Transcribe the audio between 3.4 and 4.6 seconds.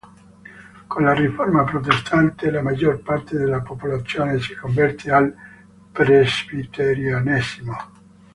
popolazione si